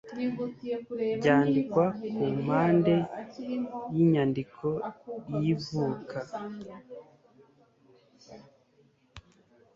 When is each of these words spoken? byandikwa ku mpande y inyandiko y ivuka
byandikwa 1.19 1.85
ku 2.13 2.25
mpande 2.41 2.93
y 3.93 3.97
inyandiko 4.05 4.67
y 5.41 5.43
ivuka 5.53 6.17